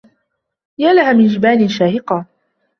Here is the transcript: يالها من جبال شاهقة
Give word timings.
يالها 0.77 1.13
من 1.13 1.27
جبال 1.27 1.71
شاهقة 1.71 2.25